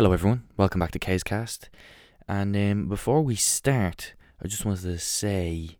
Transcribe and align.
Hello, 0.00 0.12
everyone. 0.12 0.44
Welcome 0.56 0.78
back 0.78 0.92
to 0.92 0.98
K's 0.98 1.22
Cast. 1.22 1.68
And 2.26 2.56
um, 2.56 2.88
before 2.88 3.20
we 3.20 3.36
start, 3.36 4.14
I 4.42 4.48
just 4.48 4.64
wanted 4.64 4.84
to 4.84 4.98
say 4.98 5.76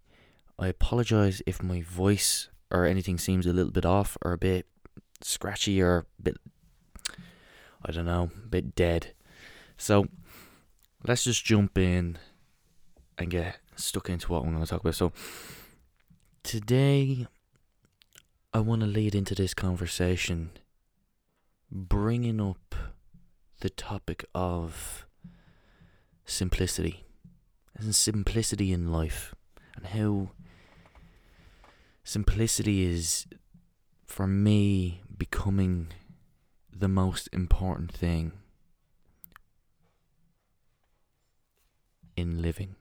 I 0.59 0.67
apologise 0.67 1.41
if 1.47 1.63
my 1.63 1.81
voice 1.81 2.51
or 2.71 2.85
anything 2.85 3.17
seems 3.17 3.47
a 3.47 3.53
little 3.55 3.73
bit 3.73 3.87
off 3.87 4.19
or 4.21 4.33
a 4.33 4.37
bit 4.37 4.67
scratchy 5.23 5.81
or 5.81 5.97
a 5.97 6.23
bit, 6.23 6.37
I 7.83 7.93
don't 7.93 8.05
know, 8.05 8.31
a 8.45 8.47
bit 8.47 8.75
dead. 8.75 9.15
So 9.79 10.07
let's 11.03 11.25
just 11.25 11.43
jump 11.43 11.79
in 11.79 12.19
and 13.17 13.31
get 13.31 13.57
stuck 13.75 14.11
into 14.11 14.31
what 14.31 14.43
I'm 14.43 14.53
going 14.53 14.63
to 14.63 14.69
talk 14.69 14.83
about. 14.83 14.97
So 14.97 15.13
today, 16.43 17.27
I 18.53 18.61
want 18.61 18.83
to 18.83 18.87
lead 18.87 19.15
into 19.15 19.35
this 19.35 19.55
conversation 19.55 20.51
bringing 21.73 22.39
up 22.39 22.75
the 23.61 23.71
topic 23.71 24.25
of 24.35 25.07
simplicity 26.25 27.05
and 27.77 27.95
simplicity 27.95 28.73
in 28.73 28.91
life 28.91 29.35
and 29.77 29.87
how 29.87 30.31
simplicity 32.05 32.85
is 32.85 33.27
for 34.07 34.27
me 34.27 35.03
becoming 35.17 35.89
the 36.75 36.89
most 36.89 37.29
important 37.33 37.93
thing 37.93 38.33
in 42.17 42.41
living. 42.41 42.77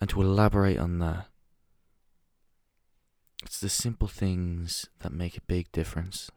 And 0.00 0.10
to 0.10 0.22
elaborate 0.22 0.78
on 0.78 0.98
that, 0.98 1.26
it's 3.44 3.60
the 3.60 3.68
simple 3.68 4.08
things 4.08 4.86
that 5.00 5.12
make 5.12 5.36
a 5.36 5.42
big 5.42 5.70
difference. 5.72 6.30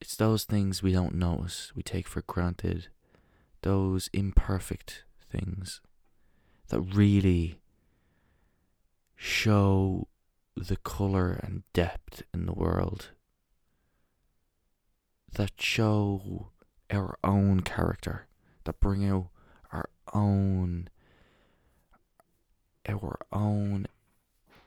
It's 0.00 0.16
those 0.16 0.44
things 0.44 0.82
we 0.82 0.92
don't 0.92 1.14
notice, 1.14 1.72
we 1.74 1.82
take 1.82 2.06
for 2.06 2.22
granted, 2.22 2.88
those 3.62 4.08
imperfect 4.12 5.04
things 5.30 5.80
that 6.68 6.80
really 6.80 7.60
show 9.16 10.06
the 10.56 10.76
colour 10.76 11.40
and 11.42 11.62
depth 11.72 12.22
in 12.32 12.46
the 12.46 12.52
world, 12.52 13.10
that 15.32 15.52
show 15.60 16.48
our 16.90 17.18
own 17.24 17.60
character, 17.60 18.26
that 18.64 18.80
bring 18.80 19.08
out 19.08 19.28
our 19.72 19.88
own 20.14 20.88
our 22.88 23.18
own 23.32 23.86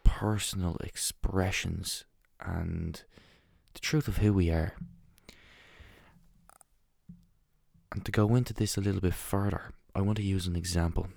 personal 0.04 0.78
expressions 0.82 2.06
and 2.40 3.04
the 3.73 3.80
truth 3.80 4.08
of 4.08 4.18
who 4.18 4.32
we 4.32 4.52
are. 4.52 4.76
And 7.92 8.06
to 8.06 8.11
go 8.11 8.36
into 8.36 8.53
this 8.53 8.78
a 8.78 8.81
little 8.81 9.02
bit 9.02 9.14
further, 9.14 9.73
I 9.94 10.02
want 10.02 10.17
to 10.17 10.23
use 10.23 10.47
an 10.47 10.56
example. 10.56 11.08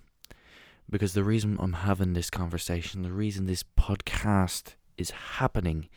Because 0.90 1.14
the 1.14 1.24
reason 1.24 1.56
I'm 1.60 1.72
having 1.72 2.12
this 2.12 2.30
conversation, 2.30 3.02
the 3.02 3.12
reason 3.12 3.46
this 3.46 3.64
podcast 3.78 4.74
is 4.98 5.10
happening, 5.10 5.88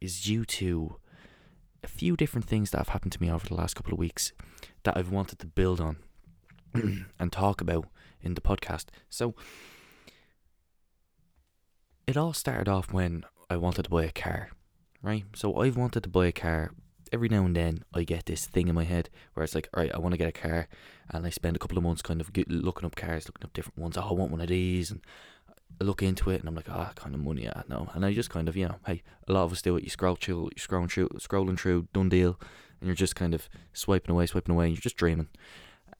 is 0.00 0.22
due 0.22 0.44
to 0.44 0.96
a 1.82 1.88
few 1.88 2.16
different 2.16 2.46
things 2.46 2.70
that 2.70 2.78
have 2.78 2.88
happened 2.88 3.12
to 3.12 3.22
me 3.22 3.30
over 3.30 3.46
the 3.46 3.54
last 3.54 3.74
couple 3.74 3.92
of 3.92 3.98
weeks 3.98 4.32
that 4.82 4.96
I've 4.96 5.10
wanted 5.10 5.38
to 5.40 5.46
build 5.46 5.80
on 5.80 5.98
and 7.18 7.30
talk 7.30 7.60
about 7.60 7.86
in 8.22 8.34
the 8.34 8.40
podcast. 8.40 8.86
So, 9.10 9.34
it 12.06 12.16
all 12.16 12.32
started 12.32 12.68
off 12.68 12.92
when 12.92 13.24
I 13.50 13.56
wanted 13.56 13.84
to 13.84 13.90
buy 13.90 14.04
a 14.04 14.12
car, 14.12 14.50
right? 15.02 15.24
So, 15.36 15.60
I've 15.60 15.76
wanted 15.76 16.02
to 16.02 16.08
buy 16.08 16.26
a 16.26 16.32
car 16.32 16.72
every 17.14 17.28
now 17.28 17.44
and 17.46 17.54
then 17.54 17.84
I 17.94 18.02
get 18.02 18.26
this 18.26 18.44
thing 18.44 18.66
in 18.66 18.74
my 18.74 18.82
head 18.82 19.08
where 19.32 19.44
it's 19.44 19.54
like, 19.54 19.68
all 19.72 19.80
right, 19.80 19.94
I 19.94 19.98
want 19.98 20.12
to 20.12 20.18
get 20.18 20.28
a 20.28 20.32
car, 20.32 20.66
and 21.10 21.24
I 21.24 21.30
spend 21.30 21.54
a 21.54 21.60
couple 21.60 21.78
of 21.78 21.84
months 21.84 22.02
kind 22.02 22.20
of 22.20 22.30
looking 22.48 22.84
up 22.84 22.96
cars, 22.96 23.28
looking 23.28 23.44
up 23.44 23.52
different 23.52 23.78
ones. 23.78 23.96
Oh, 23.96 24.02
I 24.02 24.12
want 24.12 24.32
one 24.32 24.40
of 24.40 24.48
these, 24.48 24.90
and 24.90 25.00
I 25.80 25.84
look 25.84 26.02
into 26.02 26.30
it, 26.30 26.40
and 26.40 26.48
I'm 26.48 26.56
like, 26.56 26.68
ah, 26.68 26.90
oh, 26.90 27.00
kind 27.00 27.14
of 27.14 27.20
money, 27.20 27.48
I 27.48 27.62
know. 27.68 27.88
And 27.94 28.04
I 28.04 28.12
just 28.12 28.30
kind 28.30 28.48
of, 28.48 28.56
you 28.56 28.66
know, 28.66 28.76
hey, 28.84 29.02
a 29.28 29.32
lot 29.32 29.44
of 29.44 29.52
us 29.52 29.62
do 29.62 29.76
it. 29.76 29.84
You 29.84 29.90
scroll 29.90 30.16
through, 30.16 30.50
you're 30.56 30.66
scrolling 30.66 30.90
through, 30.90 31.08
scrolling 31.20 31.58
through, 31.58 31.84
DoneDeal, 31.94 32.36
and 32.80 32.88
you're 32.88 32.96
just 32.96 33.14
kind 33.14 33.32
of 33.32 33.48
swiping 33.72 34.12
away, 34.12 34.26
swiping 34.26 34.54
away, 34.54 34.66
and 34.66 34.74
you're 34.74 34.82
just 34.82 34.96
dreaming. 34.96 35.28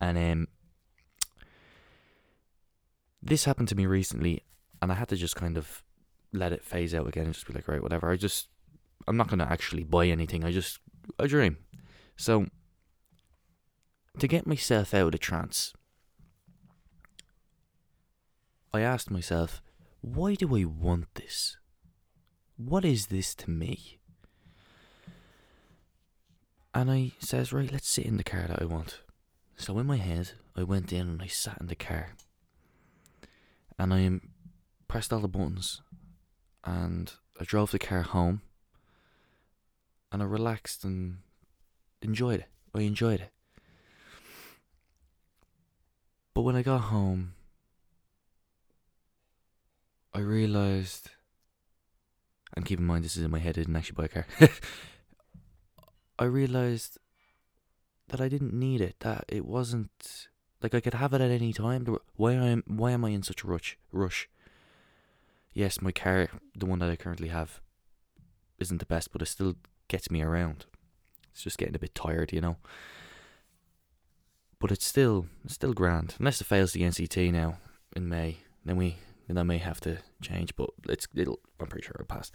And 0.00 0.19
um, 0.19 0.49
this 3.22 3.44
happened 3.44 3.69
to 3.69 3.77
me 3.77 3.87
recently, 3.87 4.43
and 4.83 4.91
I 4.91 4.97
had 4.97 5.09
to 5.11 5.17
just 5.17 5.37
kind 5.37 5.56
of 5.56 5.84
let 6.33 6.53
it 6.53 6.65
phase 6.65 6.93
out 6.93 7.06
again 7.06 7.27
and 7.27 7.34
just 7.34 7.47
be 7.47 7.55
like, 7.55 7.69
right, 7.69 7.83
whatever. 7.83 8.11
I 8.11 8.17
just, 8.17 8.49
I'm 9.06 9.17
not 9.17 9.28
gonna 9.28 9.47
actually 9.49 9.84
buy 9.84 10.09
anything. 10.09 10.43
I 10.44 10.50
just 10.50 10.81
a 11.19 11.28
dream. 11.28 11.59
So, 12.16 12.47
to 14.19 14.28
get 14.28 14.47
myself 14.47 14.94
out 14.94 15.15
of 15.15 15.20
trance, 15.20 15.72
I 18.72 18.81
asked 18.81 19.10
myself, 19.10 19.62
why 20.00 20.34
do 20.34 20.56
I 20.56 20.64
want 20.64 21.14
this? 21.14 21.56
What 22.56 22.84
is 22.84 23.06
this 23.06 23.34
to 23.37 23.50
me? 23.50 23.98
And 26.75 26.91
I 26.91 27.12
says, 27.20 27.53
right, 27.53 27.70
let's 27.70 27.88
sit 27.88 28.04
in 28.04 28.16
the 28.16 28.25
car 28.25 28.47
that 28.48 28.60
I 28.60 28.64
want. 28.64 29.00
So 29.56 29.78
in 29.78 29.87
my 29.87 29.97
head, 29.97 30.32
I 30.56 30.64
went 30.64 30.93
in 30.93 31.09
and 31.09 31.22
I 31.22 31.28
sat 31.28 31.59
in 31.60 31.69
the 31.69 31.76
car. 31.76 32.16
And 33.78 33.94
I 33.94 34.20
pressed 34.88 35.12
all 35.12 35.20
the 35.20 35.28
buttons. 35.28 35.82
And 36.64 37.12
I 37.41 37.44
drove 37.44 37.70
the 37.70 37.78
car 37.78 38.03
home 38.03 38.43
and 40.14 40.22
I 40.22 40.26
relaxed 40.26 40.84
and 40.84 41.16
enjoyed 42.00 42.38
it. 42.38 42.47
I 42.72 42.82
enjoyed 42.82 43.20
it. 43.20 43.32
But 46.32 46.42
when 46.42 46.54
I 46.54 46.62
got 46.62 46.82
home, 46.82 47.34
I 50.14 50.20
realized, 50.20 51.10
and 52.56 52.64
keep 52.64 52.78
in 52.78 52.86
mind 52.86 53.04
this 53.04 53.16
is 53.16 53.25
in 53.25 53.30
my 53.32 53.41
head, 53.41 53.58
I 53.58 53.62
didn't 53.62 53.75
actually 53.75 53.97
buy 53.97 54.04
a 54.04 54.08
car. 54.08 54.26
I 56.20 56.26
realized 56.26 56.98
that 58.06 58.20
I 58.20 58.28
didn't 58.28 58.54
need 58.54 58.81
it. 58.81 59.00
That 59.00 59.25
it 59.26 59.44
wasn't 59.44 60.28
like 60.62 60.76
I 60.76 60.81
could 60.81 60.94
have 60.94 61.12
it 61.12 61.22
at 61.22 61.32
any 61.32 61.52
time. 61.52 61.88
Why 62.14 62.34
am 62.34 62.62
why 62.69 62.92
am 62.92 63.04
I 63.04 63.10
in 63.10 63.25
such 63.25 63.42
a 63.42 63.48
rush? 63.48 63.76
Rush. 63.91 64.28
Yes, 65.52 65.82
my 65.82 65.91
car, 65.91 66.28
the 66.54 66.66
one 66.66 66.78
that 66.78 66.91
I 66.91 66.94
currently 66.94 67.28
have, 67.28 67.60
isn't 68.60 68.78
the 68.78 68.86
best, 68.86 69.10
but 69.10 69.20
I 69.20 69.25
still 69.25 69.56
gets 69.89 70.11
me 70.11 70.22
around. 70.22 70.67
It's 71.33 71.43
just 71.43 71.59
getting 71.59 71.75
a 71.75 71.81
bit 71.81 71.95
tired, 71.95 72.33
you 72.33 72.41
know. 72.41 72.56
But 74.59 74.71
it's 74.71 74.87
still 74.87 75.27
it's 75.45 75.55
still 75.55 75.72
grand. 75.72 76.15
Unless 76.19 76.41
it 76.41 76.47
fails 76.47 76.72
the 76.72 76.83
NCT 76.83 77.33
now 77.33 77.59
in 77.94 78.09
May, 78.09 78.39
then 78.65 78.77
we 78.77 78.97
then 79.27 79.39
I 79.39 79.43
may 79.43 79.59
have 79.59 79.81
to 79.83 79.99
change. 80.23 80.55
But 80.56 80.71
it's 80.89 81.09
it'll 81.15 81.41
I'm 81.61 81.67
pretty 81.67 81.87
sure 81.87 81.97
it'll 81.97 82.06
pass. 82.06 82.31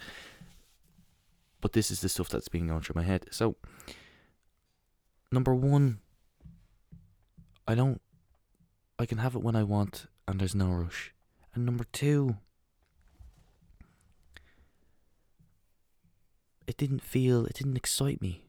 But 1.60 1.72
this 1.72 1.90
is 1.90 2.00
the 2.00 2.08
stuff 2.08 2.28
that's 2.28 2.48
being 2.48 2.68
going 2.68 2.82
through 2.82 3.00
my 3.00 3.06
head. 3.06 3.26
So 3.30 3.56
number 5.32 5.54
one, 5.54 5.98
I 7.66 7.74
don't 7.74 8.00
I 8.98 9.06
can 9.06 9.18
have 9.18 9.34
it 9.34 9.42
when 9.42 9.56
I 9.56 9.62
want 9.62 10.06
and 10.28 10.38
there's 10.38 10.54
no 10.54 10.68
rush. 10.68 11.12
And 11.54 11.66
number 11.66 11.84
two, 11.92 12.36
it 16.70 16.76
didn't 16.76 17.02
feel, 17.02 17.46
it 17.46 17.54
didn't 17.54 17.76
excite 17.76 18.22
me 18.22 18.44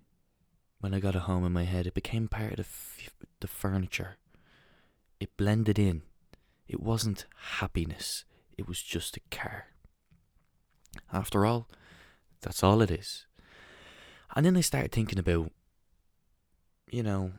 when 0.80 0.94
I 0.94 1.00
got 1.00 1.16
it 1.16 1.24
home 1.24 1.44
in 1.44 1.52
my 1.52 1.64
head. 1.64 1.88
It 1.88 1.96
became 1.96 2.28
part 2.28 2.60
of 2.60 2.68
the, 3.20 3.28
the 3.40 3.48
furniture. 3.48 4.18
It 5.20 5.36
blended 5.38 5.80
in. 5.80 6.04
It 6.68 6.80
wasn't 6.80 7.26
happiness, 7.58 8.24
it 8.60 8.68
was 8.68 8.82
just 8.82 9.18
a 9.18 9.36
car. 9.36 9.66
After 11.12 11.48
all, 11.48 11.68
that's 12.42 12.64
all 12.64 12.84
it 12.84 12.92
is. 12.92 13.26
And 14.36 14.46
then 14.46 14.56
I 14.56 14.62
started 14.62 14.92
thinking 14.92 15.20
about, 15.20 15.52
you 16.92 17.02
know, 17.02 17.32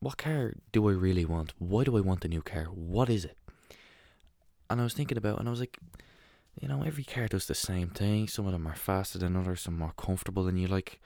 what 0.00 0.18
car 0.18 0.52
do 0.70 0.86
I 0.88 0.92
really 0.92 1.24
want? 1.24 1.54
Why 1.58 1.84
do 1.84 1.96
I 1.96 2.00
want 2.00 2.26
a 2.26 2.28
new 2.28 2.42
car? 2.42 2.64
What 2.66 3.08
is 3.08 3.24
it? 3.24 3.38
And 4.68 4.80
I 4.80 4.84
was 4.84 4.94
thinking 4.94 5.18
about, 5.18 5.38
and 5.38 5.48
I 5.48 5.50
was 5.50 5.60
like, 5.60 5.78
you 6.58 6.68
know, 6.68 6.82
every 6.82 7.04
car 7.04 7.28
does 7.28 7.46
the 7.46 7.54
same 7.54 7.88
thing. 7.88 8.28
Some 8.28 8.46
of 8.46 8.52
them 8.52 8.66
are 8.66 8.74
faster 8.74 9.18
than 9.18 9.36
others, 9.36 9.62
some 9.62 9.78
more 9.78 9.92
comfortable. 9.96 10.44
than 10.44 10.56
you're 10.56 10.68
like, 10.68 11.00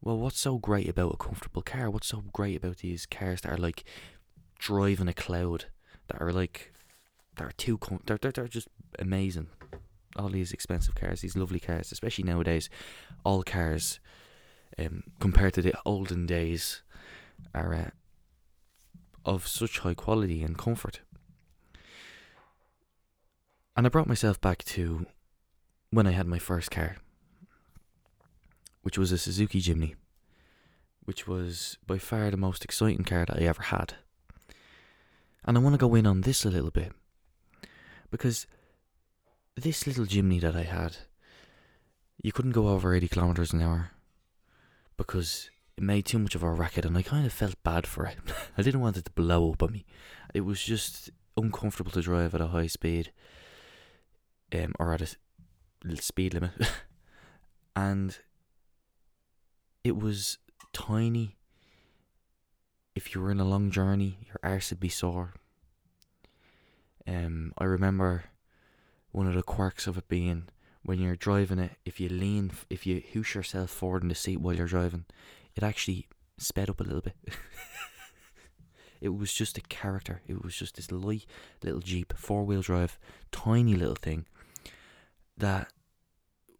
well, 0.00 0.18
what's 0.18 0.40
so 0.40 0.58
great 0.58 0.88
about 0.88 1.14
a 1.14 1.16
comfortable 1.16 1.62
car? 1.62 1.90
What's 1.90 2.08
so 2.08 2.24
great 2.32 2.56
about 2.56 2.78
these 2.78 3.06
cars 3.06 3.42
that 3.42 3.52
are 3.52 3.58
like 3.58 3.84
driving 4.58 5.08
a 5.08 5.14
cloud? 5.14 5.66
That 6.08 6.20
are 6.20 6.32
like, 6.32 6.72
that 7.36 7.44
are 7.44 7.52
too, 7.52 7.78
com- 7.78 8.02
they're, 8.06 8.18
they're, 8.20 8.32
they're 8.32 8.48
just 8.48 8.68
amazing. 8.98 9.48
All 10.16 10.28
these 10.28 10.52
expensive 10.52 10.94
cars, 10.94 11.20
these 11.20 11.36
lovely 11.36 11.60
cars, 11.60 11.92
especially 11.92 12.24
nowadays, 12.24 12.68
all 13.24 13.42
cars, 13.42 14.00
um, 14.78 15.04
compared 15.20 15.54
to 15.54 15.62
the 15.62 15.74
olden 15.86 16.26
days, 16.26 16.82
are 17.54 17.74
uh, 17.74 17.90
of 19.24 19.46
such 19.46 19.80
high 19.80 19.94
quality 19.94 20.42
and 20.42 20.58
comfort. 20.58 21.00
And 23.76 23.86
I 23.86 23.88
brought 23.90 24.06
myself 24.08 24.40
back 24.40 24.64
to 24.64 25.06
when 25.90 26.06
I 26.06 26.10
had 26.10 26.26
my 26.26 26.38
first 26.38 26.70
car, 26.70 26.96
which 28.82 28.98
was 28.98 29.12
a 29.12 29.18
Suzuki 29.18 29.60
Jimny. 29.60 29.94
which 31.04 31.26
was 31.26 31.76
by 31.86 31.98
far 31.98 32.30
the 32.30 32.36
most 32.36 32.64
exciting 32.64 33.02
car 33.04 33.24
that 33.26 33.36
I 33.36 33.44
ever 33.46 33.62
had. 33.62 33.94
And 35.44 35.56
I 35.56 35.60
want 35.60 35.74
to 35.74 35.78
go 35.78 35.94
in 35.94 36.06
on 36.06 36.20
this 36.20 36.44
a 36.44 36.50
little 36.50 36.70
bit 36.70 36.92
because 38.10 38.46
this 39.56 39.86
little 39.86 40.04
Jimny 40.04 40.40
that 40.40 40.54
I 40.54 40.62
had, 40.62 40.98
you 42.22 42.30
couldn't 42.32 42.52
go 42.52 42.68
over 42.68 42.94
80 42.94 43.08
kilometers 43.08 43.52
an 43.52 43.62
hour 43.62 43.90
because 44.96 45.50
it 45.76 45.82
made 45.82 46.04
too 46.04 46.18
much 46.18 46.34
of 46.34 46.42
a 46.42 46.50
racket 46.50 46.84
and 46.84 46.96
I 46.96 47.02
kind 47.02 47.26
of 47.26 47.32
felt 47.32 47.60
bad 47.64 47.86
for 47.86 48.06
it. 48.06 48.18
I 48.58 48.62
didn't 48.62 48.80
want 48.80 48.98
it 48.98 49.06
to 49.06 49.10
blow 49.10 49.50
up 49.52 49.62
on 49.62 49.72
me. 49.72 49.86
It 50.34 50.42
was 50.42 50.62
just 50.62 51.10
uncomfortable 51.36 51.90
to 51.92 52.02
drive 52.02 52.34
at 52.34 52.40
a 52.40 52.48
high 52.48 52.66
speed 52.68 53.10
um, 54.54 54.74
or 54.78 54.92
at 54.92 55.02
a 55.02 55.96
speed 55.96 56.34
limit. 56.34 56.52
and 57.76 58.18
it 59.84 59.96
was 59.96 60.38
tiny. 60.72 61.36
If 62.94 63.14
you 63.14 63.20
were 63.20 63.30
in 63.30 63.40
a 63.40 63.44
long 63.44 63.70
journey, 63.70 64.18
your 64.26 64.36
arse 64.42 64.70
would 64.70 64.80
be 64.80 64.88
sore. 64.88 65.34
Um, 67.06 67.52
I 67.58 67.64
remember 67.64 68.24
one 69.12 69.26
of 69.26 69.34
the 69.34 69.42
quirks 69.42 69.86
of 69.86 69.96
it 69.96 70.08
being 70.08 70.48
when 70.82 70.98
you're 70.98 71.16
driving 71.16 71.58
it, 71.58 71.72
if 71.84 72.00
you 72.00 72.08
lean, 72.08 72.52
if 72.70 72.86
you 72.86 73.02
hoosh 73.12 73.34
yourself 73.34 73.70
forward 73.70 74.02
in 74.02 74.08
the 74.08 74.14
seat 74.14 74.40
while 74.40 74.54
you're 74.54 74.66
driving, 74.66 75.04
it 75.54 75.62
actually 75.62 76.08
sped 76.38 76.70
up 76.70 76.80
a 76.80 76.84
little 76.84 77.02
bit. 77.02 77.16
it 79.00 79.10
was 79.10 79.32
just 79.32 79.58
a 79.58 79.62
character. 79.62 80.22
It 80.26 80.42
was 80.42 80.56
just 80.56 80.76
this 80.76 80.90
light 80.90 81.26
little 81.62 81.80
Jeep, 81.80 82.14
four 82.16 82.44
wheel 82.44 82.62
drive, 82.62 82.98
tiny 83.30 83.74
little 83.74 83.94
thing 83.94 84.26
that 85.40 85.72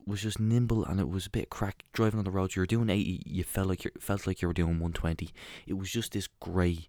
was 0.06 0.22
just 0.22 0.40
nimble 0.40 0.84
and 0.84 0.98
it 0.98 1.08
was 1.08 1.26
a 1.26 1.30
bit 1.30 1.50
crack 1.50 1.84
driving 1.92 2.18
on 2.18 2.24
the 2.24 2.30
roads. 2.30 2.56
You 2.56 2.62
were 2.62 2.66
doing 2.66 2.90
eighty, 2.90 3.22
you 3.24 3.44
felt 3.44 3.68
like 3.68 3.84
you 3.84 3.90
felt 3.98 4.26
like 4.26 4.42
you 4.42 4.48
were 4.48 4.54
doing 4.54 4.80
one 4.80 4.92
twenty. 4.92 5.30
It 5.66 5.74
was 5.74 5.90
just 5.90 6.12
this 6.12 6.28
grey, 6.40 6.88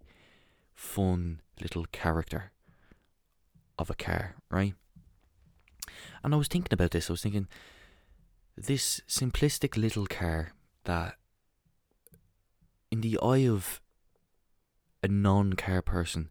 fun 0.73 1.41
little 1.61 1.85
character 1.91 2.51
of 3.77 3.89
a 3.89 3.95
car, 3.95 4.35
right? 4.49 4.73
And 6.23 6.33
I 6.33 6.37
was 6.37 6.47
thinking 6.47 6.73
about 6.73 6.91
this. 6.91 7.09
I 7.09 7.13
was 7.13 7.21
thinking 7.21 7.47
this 8.55 9.01
simplistic 9.07 9.77
little 9.77 10.05
car 10.05 10.53
that, 10.83 11.15
in 12.91 13.01
the 13.01 13.17
eye 13.21 13.47
of 13.47 13.81
a 15.03 15.07
non-car 15.07 15.81
person, 15.81 16.29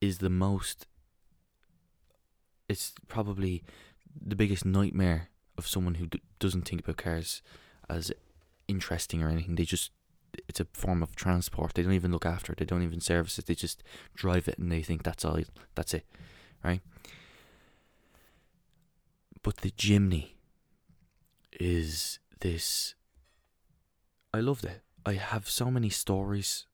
is 0.00 0.18
the 0.18 0.30
most. 0.30 0.86
It's 2.68 2.92
probably 3.08 3.64
the 4.14 4.36
biggest 4.36 4.64
nightmare 4.64 5.28
of 5.56 5.66
someone 5.66 5.96
who 5.96 6.06
d- 6.06 6.22
doesn't 6.38 6.68
think 6.68 6.82
about 6.82 6.96
cars 6.96 7.42
as 7.88 8.12
interesting 8.66 9.22
or 9.22 9.28
anything. 9.28 9.54
They 9.54 9.64
just 9.64 9.90
it's 10.46 10.60
a 10.60 10.66
form 10.72 11.02
of 11.02 11.16
transport. 11.16 11.74
They 11.74 11.82
don't 11.82 11.92
even 11.92 12.12
look 12.12 12.26
after 12.26 12.52
it. 12.52 12.58
They 12.58 12.64
don't 12.64 12.82
even 12.82 13.00
service 13.00 13.38
it. 13.38 13.46
They 13.46 13.54
just 13.54 13.82
drive 14.14 14.46
it 14.48 14.58
and 14.58 14.70
they 14.70 14.82
think 14.82 15.02
that's 15.02 15.24
all. 15.24 15.40
That's 15.74 15.94
it, 15.94 16.06
right? 16.62 16.80
But 19.42 19.58
the 19.58 19.70
Jimny 19.70 20.32
is 21.58 22.18
this. 22.40 22.94
I 24.32 24.40
loved 24.40 24.64
it. 24.64 24.82
I 25.06 25.14
have 25.14 25.48
so 25.48 25.70
many 25.70 25.88
stories 25.88 26.66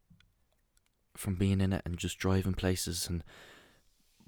from 1.17 1.37
being 1.37 1.61
in 1.61 1.73
it 1.73 1.83
and 1.85 1.97
just 1.97 2.19
driving 2.19 2.55
places 2.55 3.09
and 3.09 3.23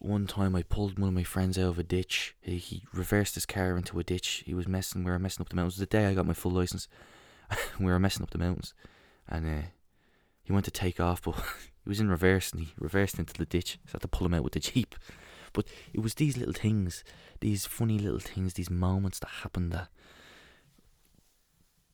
one 0.06 0.26
time 0.26 0.54
I 0.54 0.62
pulled 0.62 0.98
one 0.98 1.08
of 1.08 1.14
my 1.14 1.24
friends 1.24 1.58
out 1.58 1.68
of 1.68 1.78
a 1.78 1.82
ditch. 1.82 2.36
He, 2.40 2.58
he 2.58 2.82
reversed 2.92 3.34
his 3.34 3.46
car 3.46 3.76
into 3.76 3.98
a 3.98 4.04
ditch. 4.04 4.42
He 4.46 4.54
was 4.54 4.68
messing. 4.68 5.04
We 5.04 5.10
were 5.10 5.18
messing 5.18 5.42
up 5.42 5.48
the 5.48 5.56
mountains. 5.56 5.76
The 5.76 5.86
day 5.86 6.06
I 6.06 6.14
got 6.14 6.26
my 6.26 6.32
full 6.32 6.52
license, 6.52 6.88
we 7.78 7.86
were 7.86 7.98
messing 7.98 8.22
up 8.22 8.30
the 8.30 8.38
mountains, 8.38 8.74
and 9.28 9.46
uh, 9.46 9.66
he 10.42 10.52
went 10.52 10.64
to 10.66 10.70
take 10.70 11.00
off, 11.00 11.22
but 11.22 11.34
he 11.84 11.88
was 11.88 12.00
in 12.00 12.08
reverse 12.08 12.52
and 12.52 12.60
he 12.60 12.72
reversed 12.78 13.18
into 13.18 13.34
the 13.34 13.46
ditch. 13.46 13.78
So 13.86 13.92
I 13.92 13.94
had 13.94 14.02
to 14.02 14.08
pull 14.08 14.26
him 14.26 14.34
out 14.34 14.44
with 14.44 14.52
the 14.52 14.60
jeep. 14.60 14.94
But 15.52 15.66
it 15.92 16.00
was 16.00 16.14
these 16.14 16.36
little 16.36 16.54
things, 16.54 17.02
these 17.40 17.66
funny 17.66 17.98
little 17.98 18.20
things, 18.20 18.54
these 18.54 18.70
moments 18.70 19.18
that 19.20 19.28
happen 19.42 19.70
that 19.70 19.88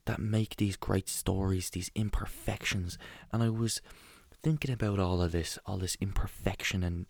that 0.05 0.19
make 0.19 0.57
these 0.57 0.77
great 0.77 1.09
stories, 1.09 1.71
these 1.71 1.91
imperfections. 1.95 2.99
And 3.33 3.43
I 3.43 3.51
was 3.51 3.81
thinking 4.43 4.73
about 4.73 4.99
all 4.99 5.23
of 5.23 5.33
this, 5.33 5.59
all 5.65 5.79
this 5.79 5.97
imperfection 6.01 6.83
and 6.83 7.07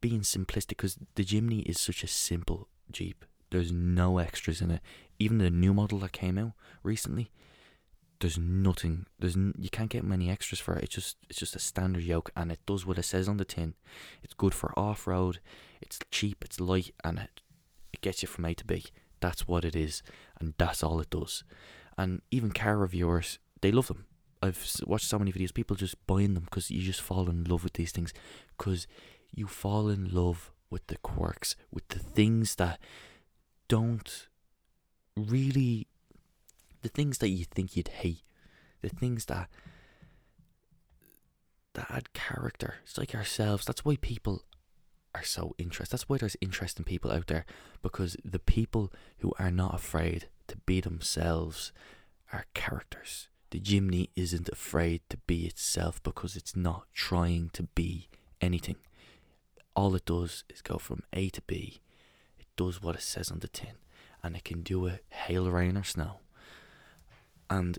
being 0.00 0.20
simplistic 0.20 0.68
because 0.68 0.98
the 1.14 1.24
Jimny 1.24 1.62
is 1.64 1.80
such 1.80 2.02
a 2.02 2.08
simple 2.08 2.68
Jeep. 2.90 3.24
There's 3.50 3.72
no 3.72 4.18
extras 4.18 4.60
in 4.60 4.70
it. 4.70 4.80
Even 5.18 5.38
the 5.38 5.50
new 5.50 5.74
model 5.74 5.98
that 6.00 6.12
came 6.12 6.38
out 6.38 6.52
recently, 6.82 7.30
there's 8.20 8.38
nothing. 8.38 9.06
There's 9.18 9.36
n- 9.36 9.54
you 9.58 9.70
can't 9.70 9.90
get 9.90 10.04
many 10.04 10.30
extras 10.30 10.60
for 10.60 10.74
it. 10.76 10.84
It's 10.84 10.94
just 10.94 11.16
it's 11.28 11.38
just 11.38 11.56
a 11.56 11.58
standard 11.58 12.02
yoke, 12.02 12.30
and 12.36 12.52
it 12.52 12.60
does 12.66 12.86
what 12.86 12.98
it 12.98 13.04
says 13.04 13.28
on 13.28 13.38
the 13.38 13.44
tin. 13.44 13.74
It's 14.22 14.34
good 14.34 14.54
for 14.54 14.78
off 14.78 15.06
road. 15.06 15.40
It's 15.80 15.98
cheap. 16.10 16.44
It's 16.44 16.60
light, 16.60 16.94
and 17.02 17.18
it 17.18 17.40
it 17.92 18.00
gets 18.00 18.22
you 18.22 18.28
from 18.28 18.44
A 18.44 18.54
to 18.54 18.64
B. 18.64 18.84
That's 19.20 19.48
what 19.48 19.64
it 19.64 19.74
is, 19.74 20.02
and 20.38 20.54
that's 20.58 20.82
all 20.82 21.00
it 21.00 21.10
does. 21.10 21.44
And 21.98 22.22
even 22.30 22.52
car 22.52 22.76
reviewers, 22.76 23.38
they 23.60 23.72
love 23.72 23.88
them. 23.88 24.06
I've 24.42 24.64
watched 24.86 25.06
so 25.06 25.18
many 25.18 25.32
videos. 25.32 25.52
People 25.52 25.76
just 25.76 26.06
buying 26.06 26.34
them 26.34 26.44
because 26.44 26.70
you 26.70 26.82
just 26.82 27.02
fall 27.02 27.28
in 27.28 27.44
love 27.44 27.64
with 27.64 27.74
these 27.74 27.92
things 27.92 28.14
because 28.56 28.86
you 29.34 29.46
fall 29.46 29.88
in 29.88 30.12
love 30.12 30.52
with 30.70 30.86
the 30.86 30.96
quirks, 30.98 31.56
with 31.70 31.88
the 31.88 31.98
things 31.98 32.56
that 32.56 32.78
don't 33.68 34.28
really, 35.16 35.86
the 36.82 36.88
things 36.88 37.18
that 37.18 37.28
you 37.28 37.44
think 37.44 37.76
you'd 37.76 37.88
hate, 37.88 38.22
the 38.82 38.88
things 38.88 39.26
that 39.26 39.48
that 41.74 41.90
add 41.90 42.12
character. 42.12 42.76
It's 42.82 42.98
like 42.98 43.14
ourselves. 43.14 43.64
That's 43.64 43.84
why 43.84 43.96
people 43.96 44.42
are 45.14 45.24
so 45.24 45.54
interested. 45.58 45.92
That's 45.92 46.08
why 46.08 46.18
there's 46.18 46.36
interesting 46.40 46.84
people 46.84 47.10
out 47.10 47.26
there 47.26 47.46
because 47.82 48.16
the 48.24 48.38
people 48.38 48.92
who 49.18 49.32
are 49.38 49.50
not 49.50 49.74
afraid 49.74 50.28
to 50.48 50.56
be 50.58 50.80
themselves 50.80 51.72
are 52.32 52.46
characters. 52.54 53.28
The 53.50 53.60
Jimny 53.60 54.10
isn't 54.14 54.48
afraid 54.48 55.02
to 55.08 55.16
be 55.16 55.46
itself 55.46 56.02
because 56.02 56.36
it's 56.36 56.54
not 56.54 56.86
trying 56.94 57.50
to 57.54 57.64
be 57.64 58.08
anything 58.40 58.76
all 59.74 59.94
it 59.94 60.04
does 60.04 60.44
is 60.48 60.62
go 60.62 60.78
from 60.78 61.02
A 61.12 61.28
to 61.30 61.42
B. 61.42 61.80
It 62.38 62.46
does 62.56 62.82
what 62.82 62.96
it 62.96 63.02
says 63.02 63.30
on 63.30 63.40
the 63.40 63.48
tin, 63.48 63.74
and 64.22 64.36
it 64.36 64.44
can 64.44 64.62
do 64.62 64.86
it 64.86 65.04
hail, 65.10 65.50
rain, 65.50 65.76
or 65.76 65.84
snow. 65.84 66.20
And 67.48 67.78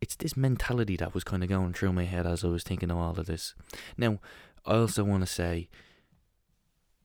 it's 0.00 0.16
this 0.16 0.36
mentality 0.36 0.96
that 0.96 1.14
was 1.14 1.24
kind 1.24 1.42
of 1.42 1.48
going 1.48 1.72
through 1.72 1.92
my 1.92 2.04
head 2.04 2.26
as 2.26 2.44
I 2.44 2.48
was 2.48 2.62
thinking 2.62 2.90
of 2.90 2.98
all 2.98 3.18
of 3.18 3.26
this. 3.26 3.54
Now, 3.96 4.18
I 4.64 4.74
also 4.74 5.04
want 5.04 5.22
to 5.22 5.26
say, 5.26 5.68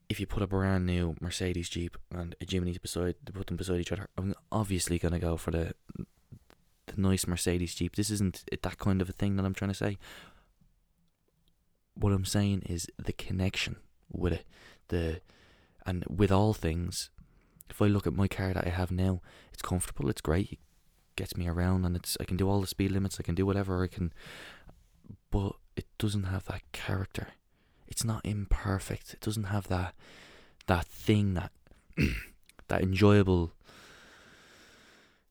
if 0.10 0.20
you 0.20 0.28
put 0.28 0.44
a 0.44 0.48
brand 0.48 0.86
new 0.86 1.16
Mercedes 1.20 1.70
Jeep 1.70 1.98
and 2.12 2.36
a 2.40 2.46
Jimny 2.46 2.80
beside, 2.80 3.16
put 3.34 3.48
them 3.48 3.58
beside 3.58 3.80
each 3.80 3.92
other, 3.92 4.10
I'm 4.18 4.36
obviously 4.52 5.00
gonna 5.00 5.20
go 5.20 5.38
for 5.38 5.52
the 5.52 5.74
the 6.88 7.02
nice 7.02 7.26
Mercedes 7.26 7.76
Jeep. 7.76 7.96
This 7.96 8.10
isn't 8.10 8.44
that 8.62 8.78
kind 8.78 9.02
of 9.02 9.10
a 9.10 9.14
thing 9.14 9.38
that 9.38 9.46
I'm 9.46 9.54
trying 9.54 9.72
to 9.72 9.76
say 9.76 9.98
what 11.96 12.12
I'm 12.12 12.26
saying 12.26 12.64
is 12.66 12.88
the 12.98 13.14
connection 13.14 13.78
with 14.12 14.34
it, 14.34 14.46
the 14.88 15.22
and 15.86 16.06
with 16.10 16.32
all 16.32 16.54
things. 16.54 17.10
If 17.70 17.82
I 17.82 17.88
look 17.88 18.06
at 18.06 18.14
my 18.14 18.28
car 18.28 18.54
that 18.54 18.68
I 18.68 18.70
have 18.70 18.92
now, 18.92 19.22
it's 19.52 19.62
comfortable, 19.62 20.10
it's 20.10 20.22
great, 20.22 20.54
it 20.54 20.60
gets 21.16 21.36
me 21.36 21.48
around, 21.48 21.86
and 21.86 21.96
it's 21.96 22.18
I 22.20 22.26
can 22.26 22.38
do 22.38 22.50
all 22.50 22.62
the 22.62 22.68
speed 22.68 22.92
limits, 22.92 23.20
I 23.20 23.24
can 23.24 23.36
do 23.36 23.46
whatever 23.46 23.84
I 23.84 23.88
can, 23.88 24.14
but 25.32 25.54
it 25.76 25.86
doesn't 25.98 26.24
have 26.24 26.46
that 26.46 26.62
character. 26.72 27.30
It's 27.88 28.04
not 28.04 28.26
imperfect. 28.26 29.14
It 29.14 29.22
doesn't 29.22 29.46
have 29.46 29.68
that 29.68 29.94
that 30.68 30.86
thing 30.86 31.34
that 31.34 31.52
that 32.68 32.82
enjoyable, 32.82 33.54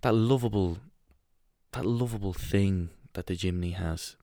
that 0.03 0.15
lovable, 0.15 0.79
that 1.73 1.85
lovable 1.85 2.33
thing 2.33 2.91
that 3.15 3.27
the 3.27 3.37
Jimny 3.37 3.75
has. 3.75 4.17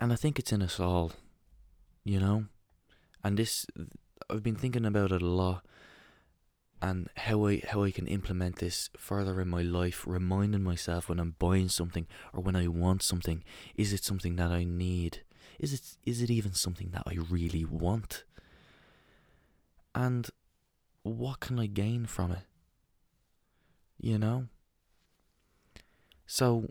And 0.00 0.12
I 0.12 0.16
think 0.16 0.38
it's 0.38 0.52
in 0.52 0.62
us 0.62 0.78
all, 0.78 1.12
you 2.04 2.20
know? 2.20 2.44
And 3.24 3.36
this, 3.36 3.66
I've 4.30 4.42
been 4.42 4.54
thinking 4.54 4.84
about 4.84 5.12
it 5.12 5.22
a 5.22 5.26
lot 5.26 5.64
and 6.80 7.08
how 7.16 7.46
I 7.46 7.62
how 7.66 7.82
I 7.82 7.90
can 7.90 8.06
implement 8.06 8.56
this 8.56 8.90
further 8.96 9.40
in 9.40 9.48
my 9.48 9.62
life, 9.62 10.04
reminding 10.06 10.62
myself 10.62 11.08
when 11.08 11.18
I'm 11.18 11.34
buying 11.38 11.68
something 11.68 12.06
or 12.32 12.40
when 12.40 12.54
I 12.54 12.68
want 12.68 13.02
something, 13.02 13.42
is 13.74 13.92
it 13.92 14.04
something 14.04 14.36
that 14.36 14.50
I 14.52 14.64
need? 14.64 15.22
Is 15.58 15.72
it 15.72 15.96
is 16.04 16.22
it 16.22 16.30
even 16.30 16.54
something 16.54 16.90
that 16.92 17.02
I 17.06 17.16
really 17.28 17.64
want? 17.64 18.24
And 19.94 20.28
what 21.02 21.40
can 21.40 21.58
I 21.58 21.66
gain 21.66 22.06
from 22.06 22.30
it? 22.30 22.46
You 24.00 24.18
know? 24.18 24.46
So 26.26 26.70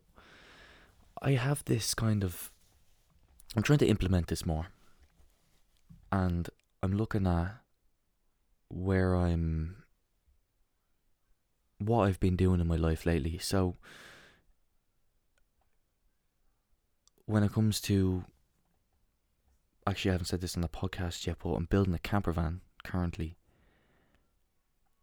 I 1.21 1.31
have 1.31 1.65
this 1.65 1.93
kind 1.93 2.23
of 2.23 2.51
I'm 3.55 3.63
trying 3.63 3.79
to 3.79 3.87
implement 3.87 4.27
this 4.27 4.45
more. 4.45 4.67
And 6.11 6.49
I'm 6.83 6.93
looking 6.93 7.27
at 7.27 7.57
where 8.69 9.15
I'm 9.15 9.83
what 11.79 12.03
I've 12.03 12.19
been 12.19 12.35
doing 12.35 12.59
in 12.59 12.67
my 12.67 12.75
life 12.75 13.05
lately. 13.05 13.37
So 13.37 13.75
when 17.25 17.43
it 17.43 17.53
comes 17.53 17.79
to 17.81 18.25
actually 19.85 20.11
I 20.11 20.13
haven't 20.13 20.25
said 20.25 20.41
this 20.41 20.55
on 20.55 20.61
the 20.61 20.67
podcast 20.67 21.25
yet, 21.25 21.37
but 21.43 21.51
I'm 21.51 21.65
building 21.65 21.93
a 21.93 21.99
camper 21.99 22.31
van 22.31 22.61
currently. 22.83 23.37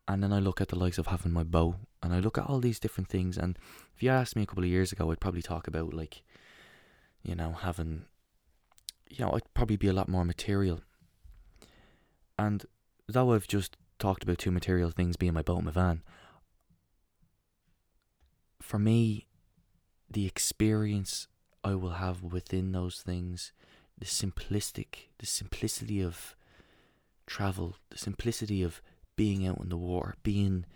And 0.07 0.23
then 0.23 0.33
I 0.33 0.39
look 0.39 0.61
at 0.61 0.69
the 0.69 0.79
likes 0.79 0.99
of 0.99 1.07
having 1.07 1.33
my 1.33 1.45
bow 1.45 1.77
and 2.03 2.13
I 2.13 2.19
look 2.21 2.37
at 2.37 2.45
all 2.47 2.61
these 2.61 2.79
different 2.79 3.09
things 3.09 3.39
and 3.39 3.59
if 3.97 4.03
you 4.03 4.11
asked 4.11 4.37
me 4.37 4.43
a 4.43 4.47
couple 4.47 4.65
of 4.65 4.69
years 4.69 4.93
ago 4.93 5.11
I'd 5.11 5.21
probably 5.21 5.41
talk 5.41 5.67
about 5.67 5.95
like 5.95 6.23
you 7.25 7.35
know, 7.35 7.53
having 7.53 8.05
you 9.09 9.25
know, 9.25 9.33
I'd 9.33 9.55
probably 9.55 9.77
be 9.77 9.89
a 9.89 9.93
lot 9.93 10.09
more 10.09 10.25
material. 10.25 10.81
And 12.39 12.65
though 13.07 13.33
I've 13.33 13.47
just 13.47 13.77
talked 13.99 14.23
about 14.23 14.39
two 14.39 14.51
material 14.51 14.91
things 14.91 15.17
being 15.17 15.35
my 15.35 15.43
boat 15.43 15.59
and 15.59 15.67
my 15.67 15.73
van, 15.73 16.03
for 18.61 18.79
me, 18.79 19.29
the 20.11 20.27
experience 20.27 21.29
I 21.63 21.75
will 21.75 21.91
have 21.91 22.23
within 22.23 22.73
those 22.73 23.03
things, 23.03 23.53
the 23.99 24.07
simplistic, 24.07 25.09
the 25.19 25.27
simplicity 25.27 26.03
of 26.03 26.35
travel, 27.27 27.77
the 27.91 27.99
simplicity 27.99 28.63
of 28.63 28.83
being 29.17 29.47
out 29.47 29.61
in 29.61 29.69
the 29.69 29.77
war, 29.77 30.17
being 30.23 30.67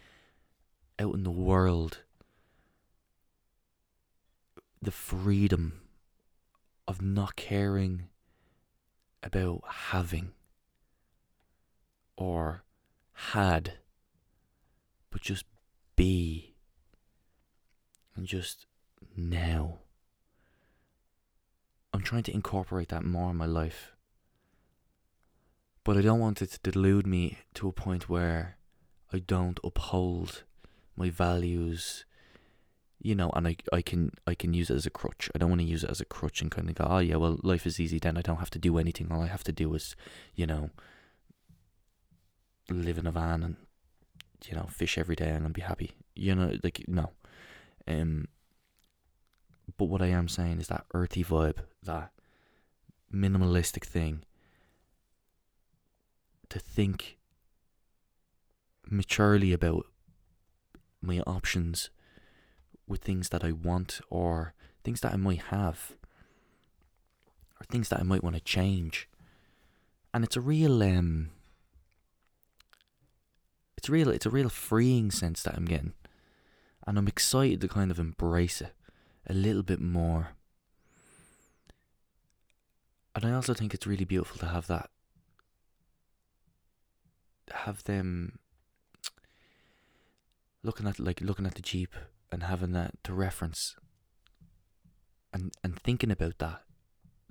out 0.98 1.14
in 1.14 1.24
the 1.24 1.30
world, 1.30 1.98
the 4.80 4.90
freedom 4.90 5.80
of 6.86 7.02
not 7.02 7.36
caring 7.36 8.04
about 9.22 9.62
having 9.68 10.32
or 12.16 12.64
had, 13.12 13.74
but 15.10 15.22
just 15.22 15.44
be 15.96 16.54
and 18.16 18.26
just 18.26 18.66
now. 19.16 19.78
I'm 21.92 22.02
trying 22.02 22.24
to 22.24 22.34
incorporate 22.34 22.88
that 22.88 23.04
more 23.04 23.30
in 23.30 23.36
my 23.36 23.46
life. 23.46 23.92
But 25.84 25.96
I 25.96 26.02
don't 26.02 26.20
want 26.20 26.42
it 26.42 26.50
to 26.50 26.70
delude 26.70 27.06
me 27.06 27.38
to 27.54 27.68
a 27.68 27.72
point 27.72 28.08
where 28.08 28.58
I 29.12 29.20
don't 29.20 29.58
uphold 29.64 30.44
my 30.96 31.08
values, 31.08 32.04
you 33.00 33.14
know, 33.14 33.30
and 33.34 33.46
I, 33.46 33.56
I 33.72 33.82
can 33.82 34.12
I 34.26 34.34
can 34.34 34.54
use 34.54 34.70
it 34.70 34.74
as 34.74 34.86
a 34.86 34.90
crutch. 34.90 35.30
I 35.34 35.38
don't 35.38 35.50
want 35.50 35.60
to 35.60 35.66
use 35.66 35.84
it 35.84 35.90
as 35.90 36.00
a 36.00 36.04
crutch 36.04 36.42
and 36.42 36.50
kind 36.50 36.68
of 36.68 36.74
go, 36.74 36.86
oh 36.88 36.98
yeah, 36.98 37.16
well 37.16 37.38
life 37.42 37.66
is 37.66 37.78
easy 37.78 37.98
then. 37.98 38.16
I 38.16 38.22
don't 38.22 38.38
have 38.38 38.50
to 38.50 38.58
do 38.58 38.78
anything. 38.78 39.08
All 39.10 39.22
I 39.22 39.28
have 39.28 39.44
to 39.44 39.52
do 39.52 39.72
is, 39.74 39.94
you 40.34 40.46
know, 40.46 40.70
live 42.70 42.98
in 42.98 43.06
a 43.06 43.12
van 43.12 43.42
and 43.42 43.56
you 44.46 44.54
know 44.54 44.68
fish 44.70 44.98
every 44.98 45.16
day 45.16 45.30
and 45.30 45.44
I'll 45.44 45.52
be 45.52 45.60
happy. 45.62 45.92
You 46.14 46.34
know, 46.34 46.52
like 46.62 46.84
no. 46.88 47.12
Um. 47.86 48.28
But 49.76 49.84
what 49.84 50.02
I 50.02 50.06
am 50.06 50.28
saying 50.28 50.60
is 50.60 50.68
that 50.68 50.86
earthy 50.92 51.22
vibe, 51.22 51.58
that 51.84 52.10
minimalistic 53.14 53.84
thing. 53.84 54.24
To 56.48 56.58
think 56.58 57.18
maturely 58.90 59.52
about 59.52 59.84
my 61.02 61.20
options 61.20 61.90
with 62.88 63.02
things 63.02 63.28
that 63.30 63.44
I 63.44 63.52
want 63.52 64.00
or 64.10 64.54
things 64.84 65.00
that 65.00 65.12
I 65.12 65.16
might 65.16 65.42
have 65.42 65.92
or 67.60 67.64
things 67.64 67.88
that 67.88 68.00
I 68.00 68.02
might 68.02 68.24
want 68.24 68.36
to 68.36 68.42
change. 68.42 69.08
And 70.14 70.24
it's 70.24 70.36
a 70.36 70.40
real 70.40 70.82
um 70.82 71.30
it's 73.76 73.88
real 73.88 74.08
it's 74.08 74.26
a 74.26 74.30
real 74.30 74.48
freeing 74.48 75.10
sense 75.10 75.42
that 75.42 75.54
I'm 75.54 75.66
getting. 75.66 75.92
And 76.86 76.98
I'm 76.98 77.08
excited 77.08 77.60
to 77.60 77.68
kind 77.68 77.90
of 77.90 77.98
embrace 77.98 78.60
it 78.62 78.72
a 79.28 79.34
little 79.34 79.62
bit 79.62 79.80
more. 79.80 80.30
And 83.14 83.24
I 83.24 83.32
also 83.32 83.52
think 83.52 83.74
it's 83.74 83.86
really 83.86 84.04
beautiful 84.04 84.38
to 84.38 84.46
have 84.46 84.66
that 84.68 84.90
have 87.50 87.82
them 87.84 88.38
looking 90.62 90.86
at 90.86 90.98
like 90.98 91.20
looking 91.20 91.46
at 91.46 91.54
the 91.54 91.62
Jeep 91.62 91.94
and 92.30 92.42
having 92.42 92.72
that 92.72 92.92
to 93.04 93.12
reference 93.12 93.76
and 95.32 95.52
and 95.62 95.78
thinking 95.78 96.10
about 96.10 96.38
that 96.38 96.62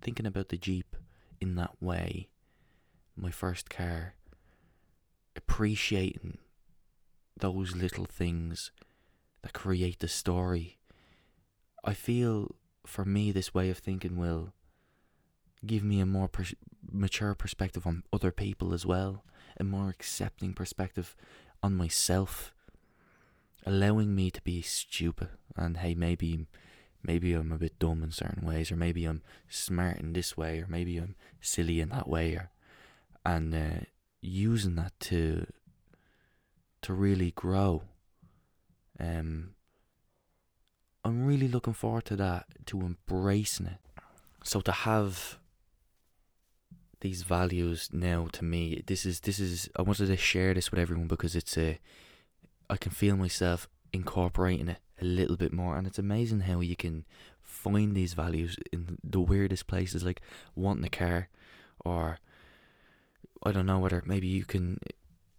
thinking 0.01 0.25
about 0.25 0.50
the 0.50 0.58
Jeep 0.58 0.96
in 1.39 1.56
that 1.56 1.82
way 1.82 2.30
my 3.16 3.32
first 3.32 3.70
car 3.70 4.16
appreciating 5.36 6.38
those 7.39 7.75
little 7.75 8.06
things 8.06 8.72
that 9.42 9.54
create 9.54 10.00
the 10.00 10.08
story. 10.08 10.77
I 11.84 11.94
feel 11.94 12.56
for 12.86 13.06
me 13.06 13.32
this 13.32 13.54
way 13.54 13.70
of 13.70 13.77
thinking 13.77 14.18
will 14.18 14.54
give 15.66 15.84
me 15.84 16.00
a 16.00 16.06
more 16.06 16.27
pers- 16.27 16.56
mature 16.92 17.36
perspective 17.36 17.86
on 17.86 18.04
other 18.13 18.32
people 18.32 18.74
as 18.74 18.86
well 18.86 19.24
a 19.60 19.63
more 19.63 19.89
accepting 19.89 20.54
perspective 20.54 21.16
on 21.63 21.75
myself 21.75 22.54
allowing 23.67 24.15
me 24.15 24.31
to 24.31 24.41
be 24.41 24.62
stupid. 24.62 25.29
And 25.55 25.77
hey 25.77 25.93
maybe 25.93 26.47
maybe 27.03 27.33
I'm 27.33 27.51
a 27.51 27.57
bit 27.57 27.77
dumb 27.79 28.01
in 28.01 28.12
certain 28.12 28.45
ways 28.45 28.71
or 28.71 28.75
maybe 28.75 29.05
I'm 29.05 29.21
smart 29.50 29.97
in 30.00 30.13
this 30.13 30.38
way 30.38 30.59
or 30.59 30.67
maybe 30.67 30.97
I'm 30.97 31.15
silly 31.41 31.81
in 31.81 31.89
that 31.89 32.07
way 32.07 32.33
or 32.33 32.50
and 33.25 33.53
uh, 33.53 33.86
using 34.21 34.75
that 34.75 34.93
to 35.01 35.47
to 36.81 36.93
really 36.93 37.31
grow. 37.31 37.83
Um 39.00 39.55
I'm 41.03 41.25
really 41.25 41.47
looking 41.47 41.74
forward 41.74 42.05
to 42.05 42.15
that 42.17 42.45
to 42.67 42.81
embracing 42.81 43.67
it. 43.67 43.79
So 44.43 44.62
to 44.62 44.71
have 44.71 45.39
these 47.01 47.24
values 47.24 47.89
now 47.91 48.27
to 48.31 48.43
me 48.43 48.81
this 48.88 49.05
is 49.05 49.19
this 49.19 49.39
is 49.39 49.69
I 49.75 49.81
wanted 49.81 50.07
to 50.07 50.17
share 50.17 50.53
this 50.53 50.71
with 50.71 50.79
everyone 50.79 51.07
because 51.07 51.36
it's 51.36 51.57
a 51.57 51.79
I 52.69 52.77
can 52.77 52.91
feel 52.91 53.15
myself 53.15 53.67
incorporating 53.93 54.67
it 54.67 54.79
a 55.01 55.05
little 55.05 55.38
bit 55.38 55.53
more, 55.53 55.77
and 55.77 55.88
it's 55.88 56.00
amazing 56.00 56.41
how 56.41 56.59
you 56.59 56.75
can 56.75 57.05
find 57.41 57.95
these 57.95 58.13
values 58.13 58.57
in 58.71 58.97
the 59.03 59.21
weirdest 59.21 59.67
places, 59.67 60.03
like 60.03 60.21
wanting 60.55 60.86
a 60.86 60.89
car, 60.89 61.29
or 61.86 62.19
I 63.43 63.51
don't 63.51 63.65
know 63.65 63.79
whether 63.79 64.03
maybe 64.05 64.27
you 64.27 64.45
can. 64.45 64.79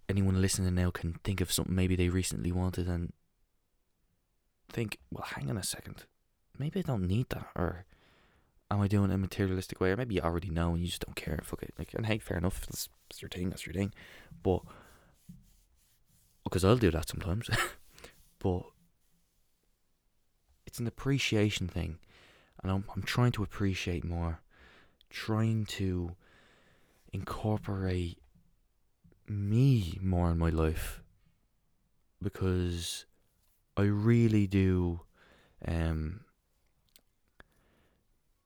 Anyone 0.09 0.41
listening 0.41 0.75
now 0.75 0.91
can 0.91 1.21
think 1.23 1.43
of 1.43 1.53
something 1.53 1.75
maybe 1.75 1.95
they 1.95 2.09
recently 2.09 2.51
wanted 2.51 2.89
and 2.89 3.13
think, 4.71 4.99
well, 5.11 5.27
hang 5.35 5.51
on 5.51 5.59
a 5.59 5.63
second, 5.63 6.07
maybe 6.59 6.81
I 6.81 6.83
don't 6.83 7.07
need 7.07 7.29
that, 7.29 7.49
or 7.55 7.85
am 8.71 8.81
I 8.81 8.89
doing 8.89 9.11
it 9.11 9.15
in 9.15 9.17
a 9.17 9.19
materialistic 9.19 9.81
way? 9.81 9.91
Or 9.91 9.97
maybe 9.97 10.15
you 10.15 10.21
already 10.21 10.51
know 10.51 10.71
and 10.73 10.81
you 10.81 10.87
just 10.87 11.05
don't 11.05 11.17
care. 11.17 11.41
Fuck 11.43 11.63
it. 11.63 11.75
Like, 11.79 11.95
and 11.95 12.07
hey, 12.07 12.19
fair 12.19 12.39
enough. 12.39 12.61
That's, 12.67 12.89
that's 13.09 13.23
your 13.23 13.29
thing. 13.29 13.51
That's 13.51 13.67
your 13.67 13.75
thing. 13.75 13.93
But 14.43 14.63
because 16.49 16.65
I'll 16.65 16.77
do 16.77 16.91
that 16.91 17.09
sometimes. 17.09 17.51
but 18.39 18.63
it's 20.67 20.79
an 20.79 20.87
appreciation 20.87 21.69
thing, 21.69 21.99
and 22.63 22.73
I'm 22.73 22.85
I'm 22.95 23.03
trying 23.03 23.33
to 23.33 23.43
appreciate 23.43 24.05
more, 24.05 24.41
trying 25.11 25.67
to 25.67 26.17
incorporate 27.13 28.19
me 29.27 29.99
more 30.01 30.31
in 30.31 30.39
my 30.39 30.49
life 30.49 31.03
because 32.23 33.05
I 33.77 33.83
really 33.83 34.47
do 34.47 35.01
um 35.67 36.21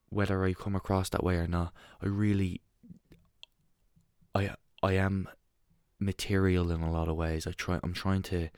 whether 0.09 0.44
I 0.44 0.52
come 0.52 0.75
across 0.75 1.09
that 1.11 1.23
way 1.25 1.37
or 1.37 1.47
not 1.47 1.73
I 2.02 2.06
really 2.06 2.61
I 4.35 4.54
I 4.82 4.94
am 4.94 5.28
material 6.04 6.71
in 6.71 6.82
a 6.82 6.92
lot 6.92 7.09
of 7.09 7.16
ways. 7.16 7.47
I 7.47 7.52
try 7.52 7.80
I'm 7.82 7.94
trying 7.94 8.23
to 8.23 8.49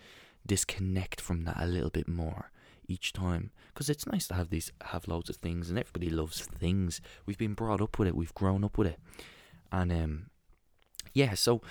disconnect 0.46 1.20
from 1.20 1.44
that 1.44 1.56
a 1.58 1.66
little 1.66 1.90
bit 1.90 2.08
more 2.08 2.50
each 2.86 3.12
time 3.12 3.50
because 3.72 3.88
it's 3.88 4.06
nice 4.06 4.28
to 4.28 4.34
have 4.34 4.50
these 4.50 4.70
have 4.82 5.08
loads 5.08 5.30
of 5.30 5.36
things 5.36 5.70
and 5.70 5.78
everybody 5.78 6.10
loves 6.10 6.42
things. 6.42 7.00
We've 7.26 7.38
been 7.38 7.54
brought 7.54 7.80
up 7.80 7.98
with 7.98 8.08
it. 8.08 8.16
We've 8.16 8.34
grown 8.34 8.64
up 8.64 8.78
with 8.78 8.88
it. 8.88 8.98
And 9.72 9.92
um 9.92 10.26
yeah, 11.12 11.34
so 11.34 11.62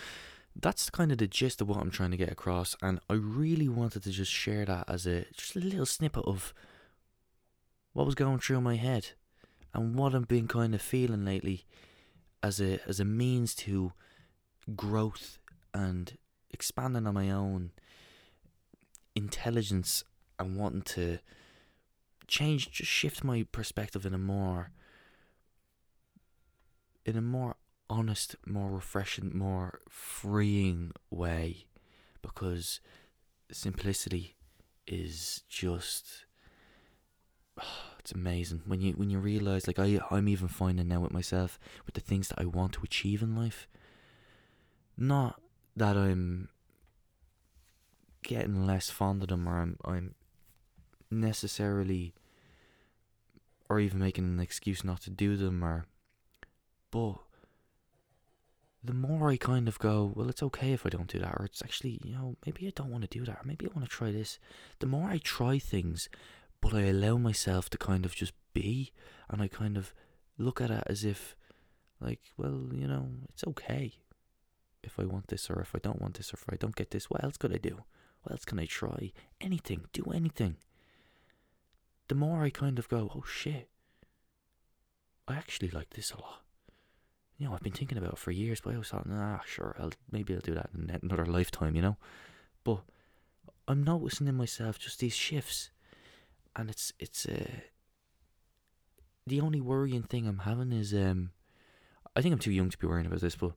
that's 0.55 0.89
kind 0.89 1.11
of 1.11 1.17
the 1.17 1.27
gist 1.27 1.61
of 1.61 1.67
what 1.67 1.79
I'm 1.79 1.91
trying 1.91 2.11
to 2.11 2.17
get 2.17 2.31
across 2.31 2.75
and 2.81 2.99
I 3.09 3.13
really 3.13 3.67
wanted 3.67 4.03
to 4.03 4.11
just 4.11 4.31
share 4.31 4.65
that 4.65 4.85
as 4.87 5.05
a 5.05 5.25
just 5.35 5.55
a 5.55 5.59
little 5.59 5.85
snippet 5.85 6.25
of 6.25 6.53
what 7.93 8.05
was 8.05 8.15
going 8.15 8.39
through 8.39 8.61
my 8.61 8.75
head 8.75 9.09
and 9.73 9.95
what 9.95 10.13
I've 10.13 10.27
been 10.27 10.47
kind 10.47 10.75
of 10.75 10.81
feeling 10.81 11.25
lately 11.25 11.65
as 12.41 12.59
a 12.59 12.79
as 12.87 12.99
a 12.99 13.05
means 13.05 13.55
to 13.55 13.93
growth 14.75 15.39
and 15.73 16.17
expanding 16.51 17.07
on 17.07 17.13
my 17.13 17.31
own 17.31 17.71
intelligence 19.15 20.03
and 20.39 20.57
wanting 20.57 20.81
to 20.81 21.19
change 22.27 22.71
just 22.71 22.89
shift 22.89 23.23
my 23.23 23.45
perspective 23.51 24.05
in 24.05 24.13
a 24.13 24.17
more 24.17 24.71
in 27.05 27.15
a 27.17 27.21
more 27.21 27.55
honest 27.89 28.35
more 28.45 28.71
refreshing 28.71 29.37
more 29.37 29.81
freeing 29.89 30.91
way 31.11 31.65
because 32.21 32.79
simplicity 33.51 34.35
is 34.87 35.43
just 35.47 36.25
it's 37.99 38.11
amazing 38.11 38.61
when 38.65 38.81
you 38.81 38.93
when 38.93 39.09
you 39.09 39.19
realize 39.19 39.67
like 39.67 39.79
I 39.79 39.99
I'm 40.11 40.27
even 40.27 40.47
finding 40.47 40.87
now 40.87 41.01
with 41.01 41.11
myself 41.11 41.59
with 41.85 41.95
the 41.95 42.01
things 42.01 42.29
that 42.29 42.39
I 42.39 42.45
want 42.45 42.73
to 42.73 42.81
achieve 42.83 43.21
in 43.21 43.35
life. 43.35 43.67
Not 44.97 45.39
that 45.75 45.97
I'm 45.97 46.49
getting 48.23 48.65
less 48.65 48.89
fond 48.89 49.21
of 49.21 49.29
them 49.29 49.47
or 49.47 49.59
I'm 49.59 49.77
I'm 49.83 50.15
necessarily 51.11 52.13
or 53.69 53.79
even 53.79 53.99
making 53.99 54.25
an 54.25 54.39
excuse 54.39 54.83
not 54.83 55.01
to 55.01 55.09
do 55.09 55.35
them 55.35 55.63
or 55.63 55.85
but 56.91 57.15
the 58.83 58.93
more 58.93 59.29
I 59.29 59.37
kind 59.37 59.67
of 59.67 59.79
go, 59.79 60.11
well, 60.13 60.29
it's 60.29 60.43
okay 60.43 60.73
if 60.73 60.85
I 60.85 60.89
don't 60.89 61.07
do 61.07 61.19
that, 61.19 61.35
or 61.39 61.45
it's 61.45 61.61
actually, 61.63 62.01
you 62.03 62.13
know, 62.13 62.35
maybe 62.45 62.67
I 62.67 62.73
don't 62.75 62.91
want 62.91 63.09
to 63.09 63.17
do 63.17 63.23
that, 63.25 63.37
or 63.37 63.41
maybe 63.45 63.65
I 63.65 63.69
want 63.73 63.89
to 63.89 63.95
try 63.95 64.11
this. 64.11 64.39
The 64.79 64.87
more 64.87 65.09
I 65.09 65.19
try 65.19 65.57
things, 65.57 66.09
but 66.59 66.73
I 66.73 66.81
allow 66.81 67.15
myself 67.17 67.69
to 67.69 67.77
kind 67.77 68.05
of 68.05 68.13
just 68.13 68.33
be, 68.53 68.91
and 69.29 69.41
I 69.41 69.47
kind 69.47 69.77
of 69.77 69.93
look 70.37 70.59
at 70.59 70.69
it 70.69 70.83
as 70.85 71.05
if, 71.05 71.37
like, 72.01 72.19
well, 72.37 72.67
you 72.73 72.85
know, 72.85 73.07
it's 73.29 73.45
okay 73.47 73.93
if 74.83 74.99
I 74.99 75.05
want 75.05 75.27
this, 75.27 75.49
or 75.49 75.59
if 75.61 75.73
I 75.75 75.79
don't 75.79 76.01
want 76.01 76.15
this, 76.15 76.33
or 76.33 76.37
if 76.37 76.45
I 76.51 76.57
don't 76.57 76.75
get 76.75 76.91
this, 76.91 77.09
what 77.09 77.23
else 77.23 77.37
could 77.37 77.53
I 77.53 77.57
do? 77.57 77.83
What 78.23 78.33
else 78.33 78.45
can 78.45 78.59
I 78.59 78.65
try? 78.65 79.11
Anything, 79.41 79.85
do 79.91 80.11
anything. 80.13 80.57
The 82.07 82.15
more 82.15 82.43
I 82.43 82.49
kind 82.49 82.79
of 82.79 82.89
go, 82.89 83.11
oh 83.15 83.23
shit, 83.27 83.69
I 85.27 85.35
actually 85.35 85.69
like 85.69 85.91
this 85.91 86.11
a 86.11 86.17
lot 86.17 86.43
you 87.37 87.47
know, 87.47 87.55
I've 87.55 87.61
been 87.61 87.73
thinking 87.73 87.97
about 87.97 88.13
it 88.13 88.19
for 88.19 88.31
years, 88.31 88.61
but 88.61 88.69
I 88.69 88.73
always 88.73 88.89
thought, 88.89 89.05
nah, 89.05 89.39
sure, 89.45 89.75
I'll 89.79 89.91
maybe 90.11 90.33
I'll 90.33 90.39
do 90.39 90.53
that 90.53 90.69
in 90.73 90.99
another 91.01 91.25
lifetime, 91.25 91.75
you 91.75 91.81
know. 91.81 91.97
But 92.63 92.83
I'm 93.67 93.83
noticing 93.83 94.27
in 94.27 94.35
myself 94.35 94.79
just 94.79 94.99
these 94.99 95.15
shifts, 95.15 95.69
and 96.55 96.69
it's 96.69 96.93
it's 96.99 97.25
uh, 97.25 97.49
the 99.25 99.41
only 99.41 99.61
worrying 99.61 100.03
thing 100.03 100.27
I'm 100.27 100.39
having 100.39 100.71
is 100.71 100.93
um, 100.93 101.31
I 102.15 102.21
think 102.21 102.33
I'm 102.33 102.39
too 102.39 102.51
young 102.51 102.69
to 102.69 102.77
be 102.77 102.87
worrying 102.87 103.07
about 103.07 103.21
this, 103.21 103.35
but 103.35 103.53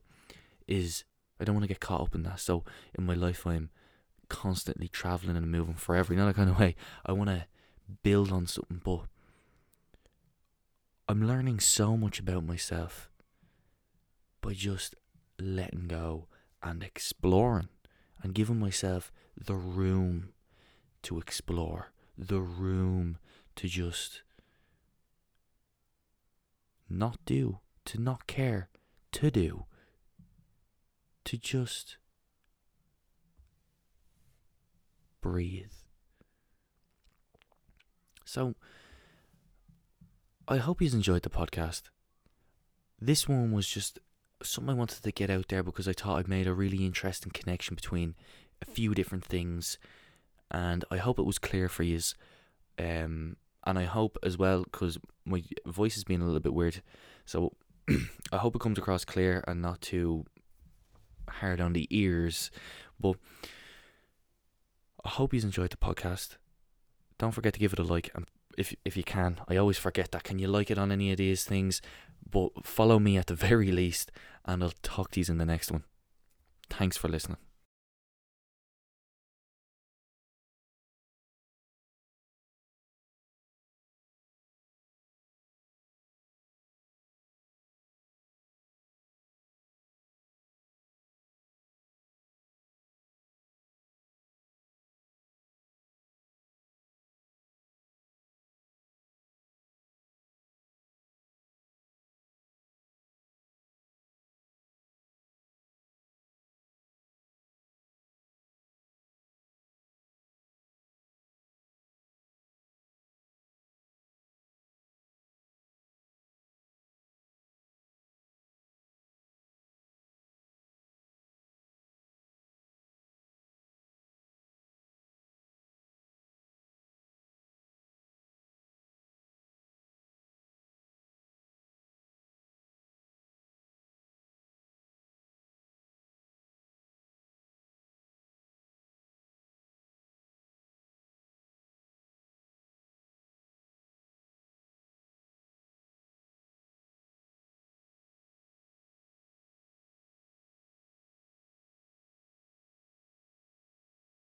is 0.67 1.03
I 1.39 1.43
don't 1.43 1.55
want 1.55 1.63
to 1.63 1.67
get 1.67 1.79
caught 1.79 2.01
up 2.01 2.15
in 2.15 2.23
that. 2.23 2.39
So 2.39 2.63
in 2.97 3.05
my 3.05 3.13
life, 3.13 3.45
I'm 3.45 3.69
constantly 4.29 4.87
traveling 4.87 5.37
and 5.37 5.51
moving 5.51 5.75
forever, 5.75 6.13
you 6.13 6.19
that 6.19 6.35
kind 6.35 6.49
of 6.49 6.59
way. 6.59 6.75
I 7.05 7.11
want 7.13 7.29
to 7.29 7.45
build 8.03 8.31
on 8.31 8.47
something, 8.47 8.81
but 8.83 9.01
I'm 11.07 11.25
learning 11.25 11.59
so 11.59 11.95
much 11.95 12.19
about 12.19 12.43
myself 12.43 13.09
by 14.41 14.53
just 14.53 14.95
letting 15.39 15.87
go 15.87 16.27
and 16.61 16.83
exploring 16.83 17.69
and 18.21 18.33
giving 18.33 18.59
myself 18.59 19.11
the 19.37 19.55
room 19.55 20.29
to 21.03 21.19
explore, 21.19 21.91
the 22.17 22.41
room 22.41 23.19
to 23.55 23.67
just 23.67 24.23
not 26.89 27.19
do, 27.25 27.59
to 27.85 28.01
not 28.01 28.27
care, 28.27 28.69
to 29.13 29.31
do, 29.31 29.66
to 31.27 31.37
just 31.37 31.97
breathe. 35.19 35.73
So, 38.23 38.55
I 40.47 40.55
hope 40.55 40.81
you've 40.81 40.93
enjoyed 40.93 41.23
the 41.23 41.29
podcast. 41.29 41.83
This 43.01 43.27
one 43.27 43.51
was 43.51 43.67
just 43.67 43.99
something 44.41 44.73
I 44.73 44.77
wanted 44.77 45.03
to 45.03 45.11
get 45.11 45.29
out 45.29 45.49
there 45.49 45.63
because 45.63 45.85
I 45.85 45.91
thought 45.91 46.17
I'd 46.17 46.29
made 46.29 46.47
a 46.47 46.53
really 46.53 46.85
interesting 46.85 47.33
connection 47.33 47.75
between 47.75 48.15
a 48.61 48.65
few 48.65 48.93
different 48.93 49.25
things, 49.25 49.77
and 50.49 50.85
I 50.89 50.95
hope 50.95 51.19
it 51.19 51.25
was 51.25 51.39
clear 51.39 51.67
for 51.67 51.83
you. 51.83 51.99
Um, 52.79 53.35
and 53.65 53.77
I 53.77 53.83
hope 53.83 54.17
as 54.23 54.37
well 54.37 54.63
because 54.63 54.97
my 55.25 55.43
voice 55.65 55.95
has 55.95 56.05
been 56.05 56.21
a 56.21 56.25
little 56.25 56.39
bit 56.39 56.53
weird, 56.53 56.81
so 57.25 57.51
I 58.31 58.37
hope 58.37 58.55
it 58.55 58.61
comes 58.61 58.77
across 58.77 59.03
clear 59.03 59.43
and 59.45 59.61
not 59.61 59.81
too 59.81 60.23
hard 61.29 61.61
on 61.61 61.73
the 61.73 61.87
ears. 61.89 62.51
But 62.99 63.17
I 65.05 65.09
hope 65.09 65.33
you've 65.33 65.43
enjoyed 65.43 65.71
the 65.71 65.77
podcast. 65.77 66.37
Don't 67.17 67.31
forget 67.31 67.53
to 67.53 67.59
give 67.59 67.73
it 67.73 67.79
a 67.79 67.83
like 67.83 68.11
and 68.13 68.25
if 68.57 68.75
if 68.83 68.97
you 68.97 69.03
can. 69.03 69.39
I 69.47 69.57
always 69.57 69.77
forget 69.77 70.11
that. 70.11 70.23
Can 70.23 70.39
you 70.39 70.47
like 70.47 70.71
it 70.71 70.77
on 70.77 70.91
any 70.91 71.11
of 71.11 71.17
these 71.17 71.43
things? 71.43 71.81
But 72.29 72.65
follow 72.65 72.99
me 72.99 73.17
at 73.17 73.27
the 73.27 73.35
very 73.35 73.71
least, 73.71 74.11
and 74.45 74.63
I'll 74.63 74.73
talk 74.81 75.11
to 75.11 75.19
you 75.19 75.25
in 75.29 75.37
the 75.37 75.45
next 75.45 75.71
one. 75.71 75.83
Thanks 76.69 76.97
for 76.97 77.07
listening. 77.07 77.46